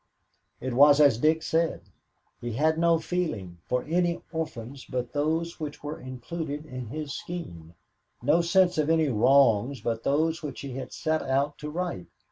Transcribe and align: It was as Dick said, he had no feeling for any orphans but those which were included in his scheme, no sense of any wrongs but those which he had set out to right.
It 0.59 0.73
was 0.73 0.99
as 0.99 1.19
Dick 1.19 1.43
said, 1.43 1.81
he 2.41 2.53
had 2.53 2.79
no 2.79 2.97
feeling 2.97 3.59
for 3.67 3.83
any 3.83 4.23
orphans 4.31 4.83
but 4.83 5.13
those 5.13 5.59
which 5.59 5.83
were 5.83 6.01
included 6.01 6.65
in 6.65 6.87
his 6.87 7.13
scheme, 7.13 7.75
no 8.19 8.41
sense 8.41 8.79
of 8.79 8.89
any 8.89 9.09
wrongs 9.09 9.79
but 9.81 10.01
those 10.01 10.41
which 10.41 10.61
he 10.61 10.73
had 10.73 10.91
set 10.91 11.21
out 11.21 11.59
to 11.59 11.69
right. 11.69 12.07